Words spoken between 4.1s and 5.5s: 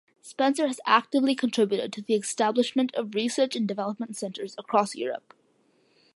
centers across Europe.